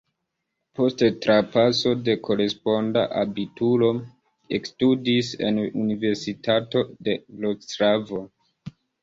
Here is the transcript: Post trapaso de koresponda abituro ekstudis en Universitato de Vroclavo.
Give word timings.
Post 0.77 1.01
trapaso 1.25 1.91
de 2.07 2.15
koresponda 2.27 3.03
abituro 3.25 3.91
ekstudis 4.59 5.31
en 5.51 5.61
Universitato 5.85 6.85
de 7.11 7.17
Vroclavo. 7.45 8.25